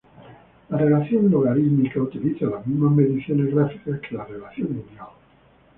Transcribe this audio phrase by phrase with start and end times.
[0.69, 5.09] La relación logarítmica utiliza las mismas mediciones gráficas que la relación lineal.